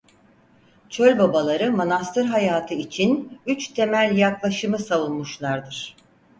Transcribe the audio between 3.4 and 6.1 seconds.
üç temel yaklaşımı savunmuşlardır.